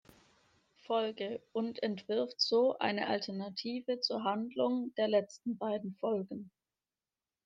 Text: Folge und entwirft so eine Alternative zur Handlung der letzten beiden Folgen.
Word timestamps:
Folge 0.79 1.43
und 1.53 1.83
entwirft 1.83 2.41
so 2.41 2.75
eine 2.79 3.05
Alternative 3.05 3.99
zur 3.99 4.23
Handlung 4.23 4.91
der 4.95 5.07
letzten 5.07 5.59
beiden 5.59 5.93
Folgen. 5.93 6.49